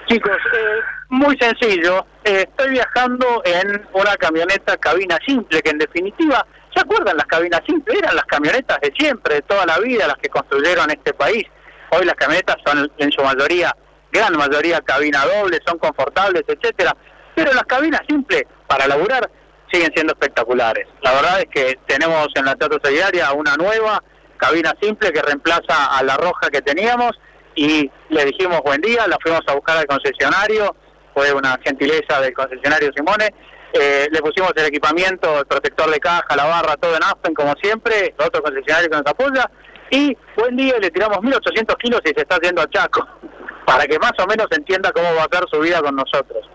[0.07, 2.05] Chicos, eh, muy sencillo.
[2.23, 7.61] Eh, estoy viajando en una camioneta cabina simple, que en definitiva, ¿se acuerdan las cabinas
[7.67, 7.99] simples?
[7.99, 11.43] Eran las camionetas de siempre, de toda la vida, las que construyeron este país.
[11.91, 13.75] Hoy las camionetas son en su mayoría,
[14.11, 16.95] gran mayoría, cabina doble, son confortables, etcétera.
[17.35, 19.29] Pero las cabinas simples, para laburar,
[19.71, 20.87] siguen siendo espectaculares.
[21.01, 24.03] La verdad es que tenemos en la Teatro Solidaria una nueva
[24.39, 27.11] cabina simple que reemplaza a la roja que teníamos
[27.55, 30.75] y le dijimos buen día, la fuimos a buscar al concesionario,
[31.13, 33.33] fue una gentileza del concesionario Simone,
[33.73, 37.53] eh, le pusimos el equipamiento, el protector de caja, la barra, todo en Aspen como
[37.61, 39.51] siempre, otro concesionario que nos apoya,
[39.91, 43.05] y buen día le tiramos 1800 kilos y se está haciendo a Chaco,
[43.65, 46.49] para que más o menos entienda cómo va a ser su vida con nosotros.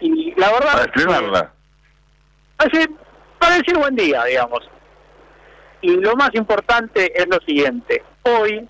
[0.00, 0.72] Y la verdad...
[0.72, 1.52] Para estrenarla.
[2.58, 2.86] Así,
[3.38, 4.68] para decir buen día, digamos.
[5.80, 8.68] Y lo más importante es lo siguiente, hoy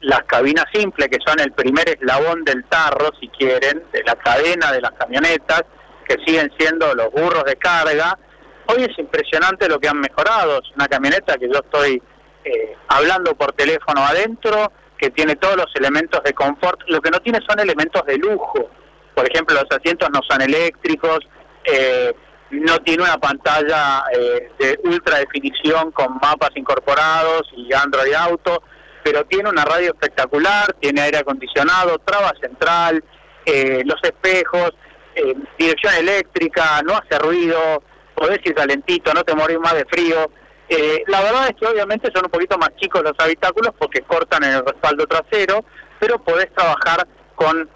[0.00, 4.72] las cabinas simples, que son el primer eslabón del tarro, si quieren, de la cadena
[4.72, 5.62] de las camionetas,
[6.06, 8.18] que siguen siendo los burros de carga,
[8.66, 10.58] hoy es impresionante lo que han mejorado.
[10.58, 12.02] Es una camioneta que yo estoy
[12.44, 17.20] eh, hablando por teléfono adentro, que tiene todos los elementos de confort, lo que no
[17.20, 18.70] tiene son elementos de lujo.
[19.14, 21.20] Por ejemplo, los asientos no son eléctricos,
[21.64, 22.12] eh,
[22.52, 28.62] no tiene una pantalla eh, de ultra definición con mapas incorporados y Android Auto
[29.02, 33.02] pero tiene una radio espectacular, tiene aire acondicionado, traba central,
[33.44, 34.72] eh, los espejos,
[35.14, 37.82] eh, dirección eléctrica, no hace ruido,
[38.14, 40.30] podés ir calentito, no te morís más de frío.
[40.68, 44.44] Eh, la verdad es que obviamente son un poquito más chicos los habitáculos porque cortan
[44.44, 45.64] el respaldo trasero,
[45.98, 47.68] pero podés trabajar con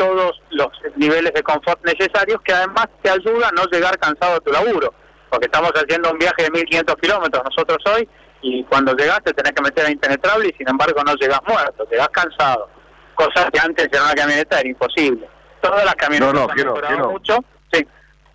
[0.00, 4.40] todos los niveles de confort necesarios que además te ayudan a no llegar cansado a
[4.40, 4.94] tu laburo,
[5.28, 8.08] porque estamos haciendo un viaje de 1500 kilómetros nosotros hoy
[8.40, 11.86] y cuando llegas te tenés que meter a impenetrable y sin embargo no llegas muerto,
[11.90, 12.70] llegas cansado.
[13.14, 15.28] Cosas que antes en una camioneta era imposible.
[15.60, 17.44] Todas las camionetas no, no, quiero, quiero, mucho.
[17.70, 17.86] Sí.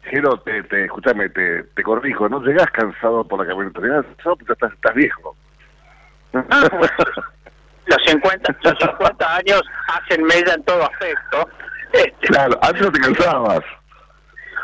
[0.07, 4.35] Quiero, te, te, escúchame, te, te corrijo, no llegas cansado por la camioneta, llegas cansado
[4.35, 5.35] porque estás, estás viejo.
[6.35, 6.69] Ah,
[7.85, 11.49] los 50, los 50 años hacen mella en todo aspecto.
[11.93, 13.61] Este, claro, antes no te cansabas.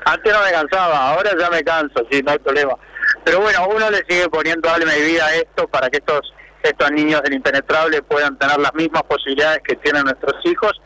[0.05, 2.74] Antes no me cansaba, ahora ya me canso, sí, no hay problema.
[3.24, 6.91] Pero bueno, uno le sigue poniendo alma y vida a esto para que estos estos
[6.91, 10.80] niños del impenetrable puedan tener las mismas posibilidades que tienen nuestros hijos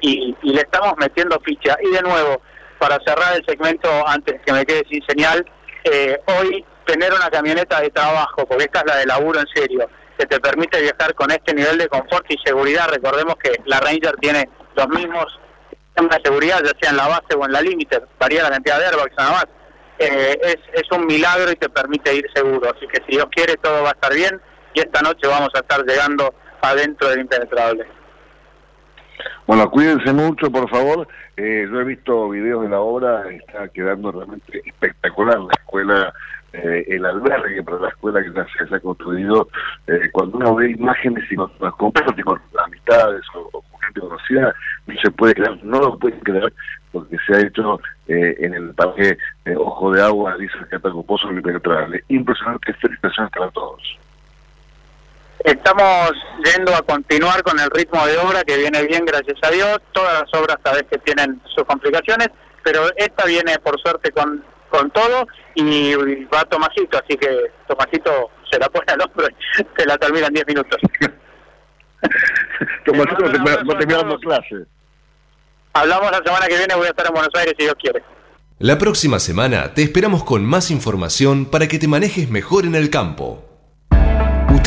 [0.00, 1.76] y, le estamos metiendo ficha.
[1.82, 2.40] Y de nuevo,
[2.78, 5.44] para cerrar el segmento antes que me quede sin señal,
[5.84, 9.88] eh, hoy tener una camioneta de trabajo, porque esta es la de laburo en serio,
[10.18, 12.88] que te permite viajar con este nivel de confort y seguridad.
[12.90, 15.38] Recordemos que la Ranger tiene los mismos
[15.70, 18.78] sistemas de seguridad, ya sea en la base o en la límite, varía la cantidad
[18.78, 19.46] de airbags nada más
[19.98, 22.70] eh, es, un milagro y te permite ir seguro.
[22.70, 24.40] Así que si Dios quiere, todo va a estar bien
[24.74, 27.86] y esta noche vamos a estar llegando adentro del impenetrable.
[29.46, 31.08] Bueno, cuídense mucho, por favor.
[31.36, 36.12] Eh, yo he visto videos de la obra, está quedando realmente espectacular la escuela,
[36.62, 39.48] eh, el albergue para la escuela que se, ha construido.
[39.86, 41.92] Eh, cuando uno ve imágenes y con, con,
[42.64, 44.54] amistades o, con gente conocida,
[44.86, 46.52] no se puede creer, no lo pueden creer
[46.92, 51.30] porque se ha hecho eh, en el parque eh, Ojo de Agua, dice el Pozo
[51.30, 52.02] Impenetrable.
[52.08, 53.98] Impresionante, felicitaciones para todos.
[55.44, 56.12] Estamos
[56.44, 59.78] yendo a continuar con el ritmo de obra que viene bien, gracias a Dios.
[59.92, 62.30] Todas las obras sabes que tienen sus complicaciones,
[62.64, 68.58] pero esta viene por suerte con, con todo y va Tomasito, así que Tomasito se
[68.58, 70.80] la pone al hombro y se la termina en 10 minutos.
[72.84, 74.66] Tomasito va terminando clase.
[75.72, 78.02] Hablamos la semana que viene, voy a estar en Buenos Aires si Dios quiere.
[78.58, 82.90] La próxima semana te esperamos con más información para que te manejes mejor en el
[82.90, 83.47] campo.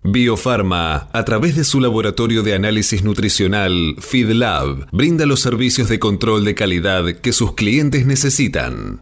[0.01, 6.45] Biofarma, a través de su laboratorio de análisis nutricional, FeedLab, brinda los servicios de control
[6.45, 9.01] de calidad que sus clientes necesitan.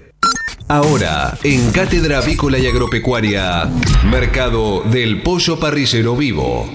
[0.73, 3.69] Ahora, en Cátedra Avícola y Agropecuaria,
[4.09, 6.65] Mercado del Pollo Parrillero Vivo.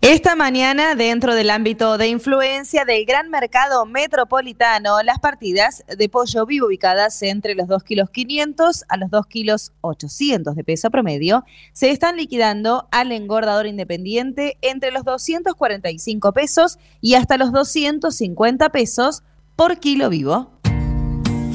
[0.00, 6.44] Esta mañana, dentro del ámbito de influencia del gran mercado metropolitano, las partidas de pollo
[6.44, 11.44] vivo ubicadas entre los 2 kilos 500 a los 2 kilos 800 de peso promedio
[11.72, 19.22] se están liquidando al engordador independiente entre los 245 pesos y hasta los 250 pesos
[19.54, 20.55] por kilo vivo.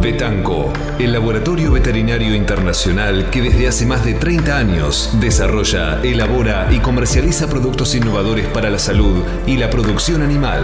[0.00, 6.78] Betanco, el laboratorio veterinario internacional que desde hace más de 30 años desarrolla, elabora y
[6.78, 10.62] comercializa productos innovadores para la salud y la producción animal.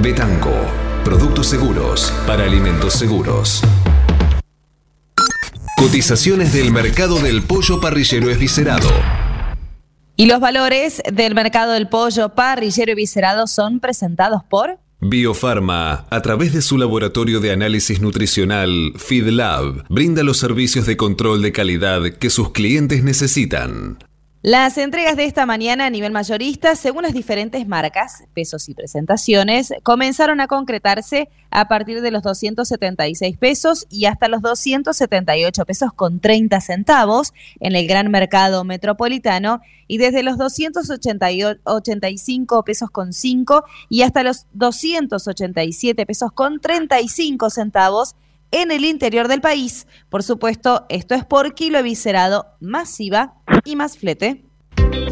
[0.00, 0.52] Betanco,
[1.04, 3.60] productos seguros para alimentos seguros.
[5.76, 8.88] Cotizaciones del mercado del pollo parrillero esviscerado.
[10.16, 14.78] Y los valores del mercado del pollo parrillero y viscerado son presentados por...
[15.06, 21.42] Biofarma, a través de su laboratorio de análisis nutricional FeedLab, brinda los servicios de control
[21.42, 23.98] de calidad que sus clientes necesitan.
[24.46, 29.72] Las entregas de esta mañana a nivel mayorista, según las diferentes marcas, pesos y presentaciones,
[29.82, 36.20] comenzaron a concretarse a partir de los 276 pesos y hasta los 278 pesos con
[36.20, 44.02] 30 centavos en el gran mercado metropolitano y desde los 285 pesos con 5 y
[44.02, 48.14] hasta los 287 pesos con 35 centavos
[48.54, 49.86] en el interior del país.
[50.08, 53.34] Por supuesto, esto es por kilo viscerado, masiva
[53.64, 54.44] y más flete.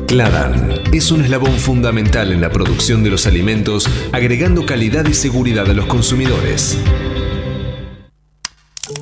[0.07, 5.68] Cladan es un eslabón fundamental en la producción de los alimentos, agregando calidad y seguridad
[5.68, 6.78] a los consumidores.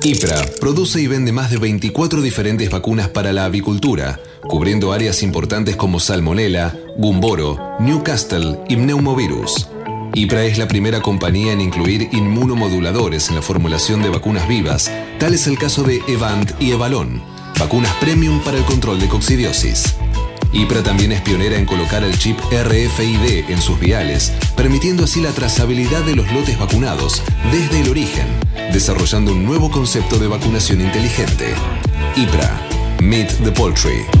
[0.03, 5.75] IPRA produce y vende más de 24 diferentes vacunas para la avicultura, cubriendo áreas importantes
[5.75, 9.70] como Salmonella, Gumboro, Newcastle y Pneumovirus.
[10.13, 15.33] IPRA es la primera compañía en incluir inmunomoduladores en la formulación de vacunas vivas, tal
[15.33, 17.21] es el caso de Evant y Evalon,
[17.57, 19.95] vacunas premium para el control de coccidiosis.
[20.51, 25.31] IPRA también es pionera en colocar el chip RFID en sus viales, permitiendo así la
[25.31, 28.27] trazabilidad de los lotes vacunados desde el origen,
[28.73, 31.53] desarrollando un nuevo concepto de vacunación inteligente.
[32.17, 32.67] IPRA,
[32.99, 34.20] Meet the Poultry.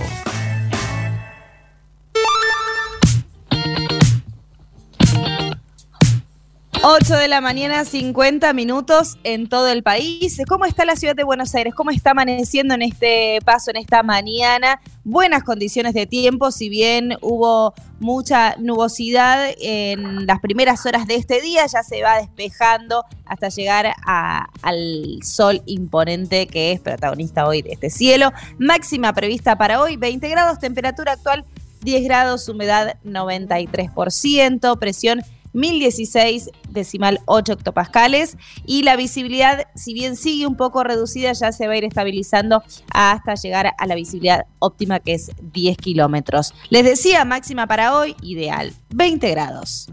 [6.84, 10.42] 8 de la mañana, 50 minutos en todo el país.
[10.48, 11.76] ¿Cómo está la ciudad de Buenos Aires?
[11.76, 14.82] ¿Cómo está amaneciendo en este paso, en esta mañana?
[15.04, 21.40] Buenas condiciones de tiempo, si bien hubo mucha nubosidad en las primeras horas de este
[21.40, 27.74] día, ya se va despejando hasta llegar al sol imponente que es protagonista hoy de
[27.74, 28.32] este cielo.
[28.58, 31.46] Máxima prevista para hoy, 20 grados, temperatura actual
[31.84, 35.22] 10 grados, humedad 93%, presión
[35.54, 41.68] 1016 decimal 8 octopascales y la visibilidad, si bien sigue un poco reducida, ya se
[41.68, 46.54] va a ir estabilizando hasta llegar a la visibilidad óptima que es 10 kilómetros.
[46.70, 49.88] Les decía, máxima para hoy, ideal, 20 grados.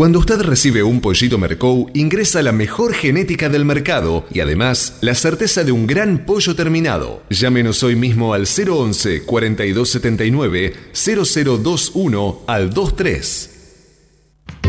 [0.00, 5.14] Cuando usted recibe un pollito Mercou, ingresa la mejor genética del mercado y además la
[5.14, 7.22] certeza de un gran pollo terminado.
[7.28, 13.49] Llámenos hoy mismo al 011 4279 0021 al 23.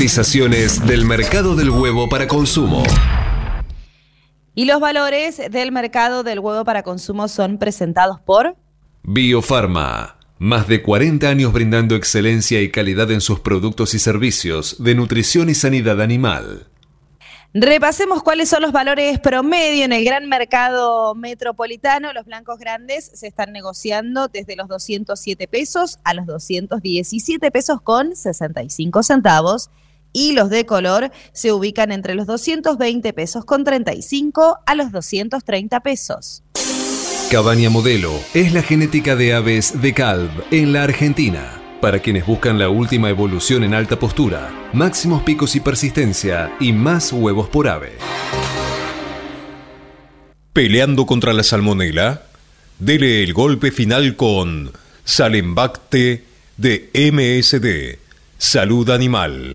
[0.00, 2.82] Cotizaciones del mercado del huevo para consumo.
[4.54, 8.56] Y los valores del mercado del huevo para consumo son presentados por
[9.02, 10.16] Biofarma.
[10.38, 15.50] Más de 40 años brindando excelencia y calidad en sus productos y servicios de nutrición
[15.50, 16.68] y sanidad animal.
[17.52, 22.14] Repasemos cuáles son los valores promedio en el gran mercado metropolitano.
[22.14, 28.16] Los blancos grandes se están negociando desde los 207 pesos a los 217 pesos con
[28.16, 29.68] 65 centavos
[30.12, 35.80] y los de color se ubican entre los 220 pesos con 35 a los 230
[35.80, 36.42] pesos.
[37.30, 41.60] Cabaña Modelo es la genética de aves de Calv en la Argentina.
[41.80, 47.12] Para quienes buscan la última evolución en alta postura, máximos picos y persistencia y más
[47.12, 47.92] huevos por ave.
[50.52, 52.24] Peleando contra la salmonela,
[52.80, 54.72] dele el golpe final con
[55.04, 56.24] Salembacte
[56.56, 57.98] de MSD,
[58.36, 59.54] Salud Animal.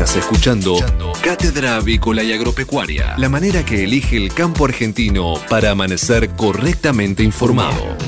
[0.00, 0.76] Estás escuchando
[1.22, 7.98] Cátedra Avícola y Agropecuaria, la manera que elige el campo argentino para amanecer correctamente informado.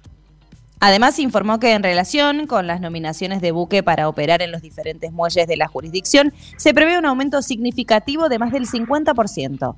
[0.85, 5.13] Además, informó que en relación con las nominaciones de buque para operar en los diferentes
[5.13, 9.77] muelles de la jurisdicción, se prevé un aumento significativo de más del 50%.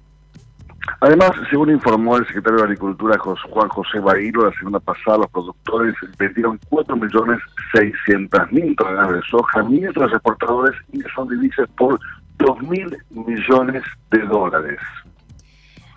[1.00, 5.94] Además, según informó el secretario de Agricultura Juan José Bailo, la semana pasada los productores
[6.18, 12.00] vendieron 4.600.000 toneladas de soja, mientras los exportadores ingresaron divisas por
[12.38, 14.78] 2.000 millones de dólares.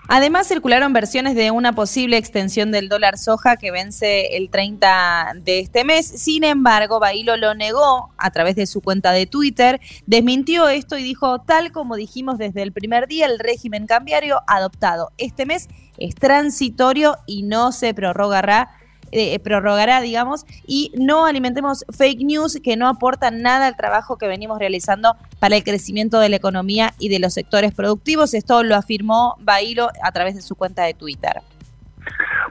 [0.10, 5.60] Además, circularon versiones de una posible extensión del dólar soja que vence el 30 de
[5.60, 6.08] este mes.
[6.08, 11.04] Sin embargo, Bailo lo negó a través de su cuenta de Twitter, desmintió esto y
[11.04, 15.68] dijo, tal como dijimos desde el primer día, el régimen cambiario adoptado este mes
[15.98, 18.70] es transitorio y no se prorrogará
[19.12, 24.28] eh, prorrogará, digamos, y no alimentemos fake news que no aportan nada al trabajo que
[24.28, 28.34] venimos realizando para el crecimiento de la economía y de los sectores productivos.
[28.34, 31.42] Esto lo afirmó Bailo a través de su cuenta de Twitter.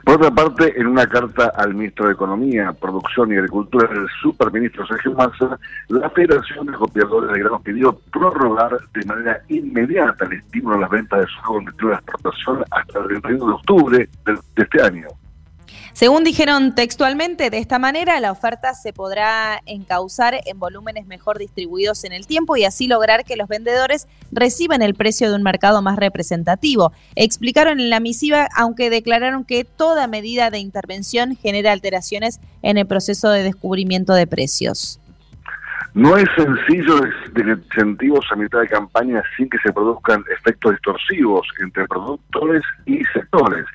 [0.03, 4.85] Por otra parte, en una carta al ministro de Economía, Producción y Agricultura del superministro
[4.87, 10.77] Sergio Massa, la Federación de Copiadores de Granos pidió prorrogar de manera inmediata el estímulo
[10.77, 14.81] a las ventas de con destino de exportación hasta el 31 de octubre de este
[14.81, 15.07] año.
[15.97, 22.03] Según dijeron textualmente, de esta manera la oferta se podrá encauzar en volúmenes mejor distribuidos
[22.03, 25.81] en el tiempo y así lograr que los vendedores reciban el precio de un mercado
[25.81, 26.91] más representativo.
[27.15, 32.85] Explicaron en la misiva, aunque declararon que toda medida de intervención genera alteraciones en el
[32.85, 34.99] proceso de descubrimiento de precios.
[35.97, 41.47] No es sencillo de incentivos a mitad de campaña sin que se produzcan efectos distorsivos
[41.59, 43.65] entre productores y sectores.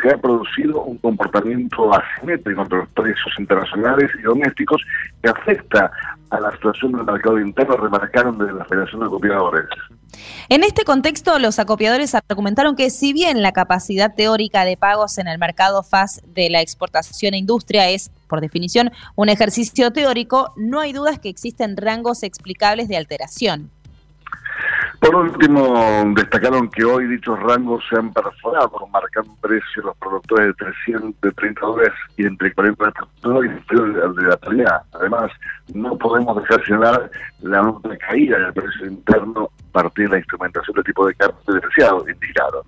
[0.00, 4.80] Se ha producido un comportamiento asimétrico entre los precios internacionales y domésticos
[5.22, 5.90] que afecta
[6.30, 9.66] a la situación del mercado interno, remarcaron desde la Federación de Copiadores.
[10.48, 15.28] En este contexto, los acopiadores argumentaron que si bien la capacidad teórica de pagos en
[15.28, 20.80] el mercado FAS de la exportación e industria es, por definición, un ejercicio teórico, no
[20.80, 23.70] hay dudas que existen rangos explicables de alteración.
[25.00, 30.54] Por último, destacaron que hoy dichos rangos se han perforado, marcando precios los productores de
[30.54, 34.82] 300, de 30 dólares y entre 40 dólares de la actualidad.
[34.94, 35.30] Además,
[35.74, 40.76] no podemos dejar señalar la nota caída del precio interno a partir de la instrumentación
[40.76, 42.62] de tipo de cambio depreciado, indicaron.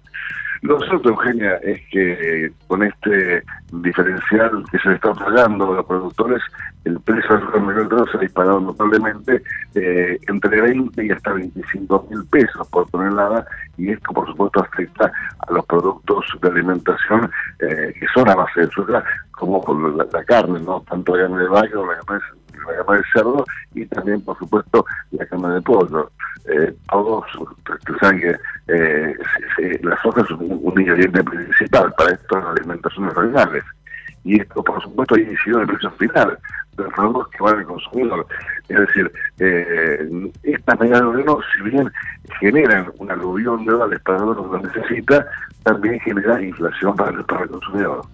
[0.62, 5.86] Lo cierto, Eugenia, es que con este diferencial que se le está pagando a los
[5.86, 6.42] productores,
[6.88, 9.42] el precio del supermercado se ha disparado notablemente
[9.74, 15.12] eh, entre 20 y hasta 25 mil pesos por tonelada y esto, por supuesto, afecta
[15.46, 17.30] a los productos de alimentación
[17.60, 19.62] eh, que son a base de soja, como
[19.96, 22.20] la, la carne, no tanto la carne de vaca la carne
[22.52, 26.10] de la carne de cerdo y también, por supuesto, la carne de pollo.
[26.50, 28.36] Eh, todos ustedes saben que
[28.68, 29.14] eh,
[29.82, 33.64] la soja es un, ingrediente principal para estas alimentaciones regionales.
[34.24, 36.38] Y esto, por supuesto, ha incidido en el precio final
[36.84, 38.26] los productos que van al consumidor.
[38.68, 41.92] Es decir, eh, estas medidas de gobierno, si bien
[42.40, 45.26] generan un aluvión de dólares para lo que necesita,
[45.62, 48.06] también genera inflación para el, para el consumidor.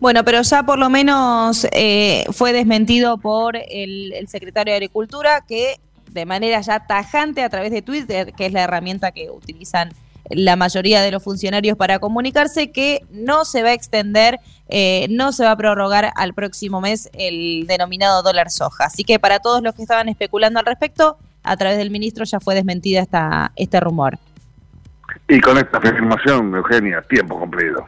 [0.00, 5.80] Bueno, pero ya por lo menos eh, fue desmentido por el secretario de Agricultura que
[6.10, 9.90] de manera ya tajante a través de Twitter, que es la herramienta que utilizan
[10.30, 15.32] la mayoría de los funcionarios para comunicarse que no se va a extender, eh, no
[15.32, 18.84] se va a prorrogar al próximo mes el denominado dólar soja.
[18.84, 22.40] Así que para todos los que estaban especulando al respecto, a través del ministro ya
[22.40, 24.18] fue desmentida esta, este rumor.
[25.28, 27.86] Y con esta afirmación, Eugenia, tiempo completo.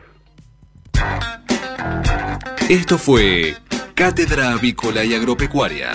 [2.69, 3.57] Esto fue
[3.95, 5.91] Cátedra Avícola y Agropecuaria,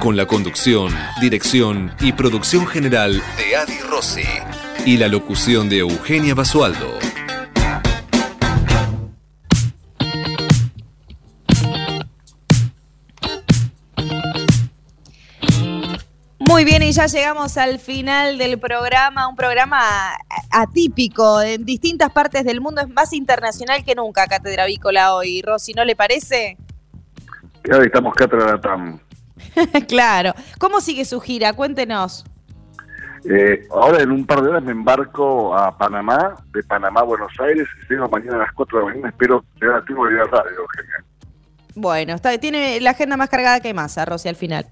[0.00, 4.22] con la conducción, dirección y producción general de Adi Rossi
[4.84, 6.98] y la locución de Eugenia Basualdo.
[16.38, 19.80] Muy bien, y ya llegamos al final del programa, un programa
[20.50, 25.42] atípico en distintas partes del mundo, es más internacional que nunca Cátedra Avícola hoy.
[25.42, 26.56] Rosy, ¿no le parece?
[27.70, 28.98] Ya estamos Cátedra TAM.
[29.88, 30.34] claro.
[30.58, 31.52] ¿Cómo sigue su gira?
[31.52, 32.24] Cuéntenos.
[33.24, 37.32] Eh, ahora en un par de horas me embarco a Panamá, de Panamá a Buenos
[37.40, 40.20] Aires, llego mañana a las 4 de la mañana, espero llegar a tiempo de ir
[40.20, 41.04] a radio, genial.
[41.74, 44.66] Bueno, está, tiene la agenda más cargada que más, Rosy, al final.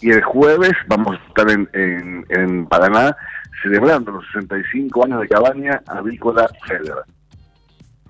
[0.00, 3.16] Y el jueves vamos a estar en, en, en Paraná
[3.62, 7.04] celebrando los 65 años de Cabaña Avícola Federal.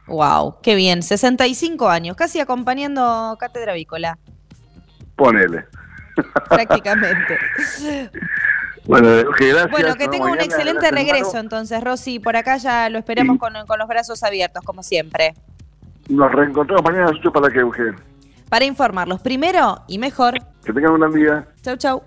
[0.06, 4.18] Wow, qué bien, 65 años, casi acompañando Cátedra Avícola.
[5.16, 5.64] Ponele.
[6.48, 7.38] Prácticamente.
[8.86, 9.70] Bueno, que gracias.
[9.70, 11.40] Bueno, que tenga un excelente regreso hermano.
[11.40, 12.18] entonces, Rosy.
[12.18, 15.34] Por acá ya lo esperamos con, con los brazos abiertos, como siempre.
[16.08, 17.94] Nos reencontramos mañana a las 8 para que Eugenio.
[18.48, 20.34] Para informarlos primero y mejor.
[20.64, 21.48] Que tengan un buen día.
[21.62, 22.02] Chau, chau.